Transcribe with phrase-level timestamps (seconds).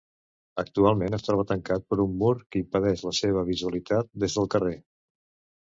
[0.61, 4.77] Actualment es troba tancat per un mur que impedeix la seva visualitat des del carrer.